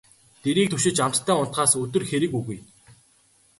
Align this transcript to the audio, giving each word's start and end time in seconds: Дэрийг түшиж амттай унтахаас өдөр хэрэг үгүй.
Дэрийг 0.43 0.69
түшиж 0.71 0.97
амттай 1.05 1.37
унтахаас 1.41 1.71
өдөр 1.83 2.03
хэрэг 2.09 2.31
үгүй. 2.39 2.59